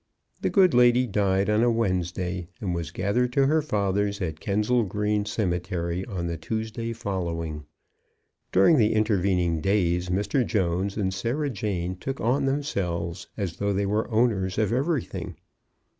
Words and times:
The 0.41 0.49
good 0.49 0.73
lady 0.73 1.05
died 1.05 1.47
on 1.47 1.61
a 1.61 1.69
Wednesday, 1.69 2.47
and 2.59 2.73
was 2.73 2.89
gathered 2.89 3.31
to 3.33 3.45
her 3.45 3.61
fathers 3.61 4.19
at 4.19 4.39
Kensal 4.39 4.83
Green 4.83 5.25
Cemetery 5.25 6.03
on 6.07 6.25
the 6.25 6.37
Tuesday 6.39 6.91
following. 6.91 7.65
During 8.51 8.77
the 8.79 8.93
intervening 8.95 9.61
days 9.61 10.09
Mr. 10.09 10.43
Jones 10.43 10.97
and 10.97 11.13
Sarah 11.13 11.51
Jane 11.51 11.97
took 11.97 12.19
on 12.19 12.45
themselves 12.45 13.27
as 13.37 13.57
though 13.57 13.73
they 13.73 13.85
were 13.85 14.09
owners 14.09 14.57
of 14.57 14.73
everything. 14.73 15.35